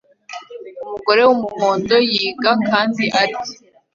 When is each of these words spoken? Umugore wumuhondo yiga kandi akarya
Umugore 0.83 1.21
wumuhondo 1.27 1.95
yiga 2.09 2.51
kandi 2.69 3.03
akarya 3.15 3.41